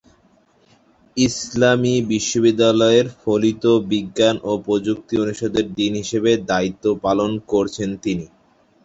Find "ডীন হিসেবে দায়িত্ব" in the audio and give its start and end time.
5.75-6.85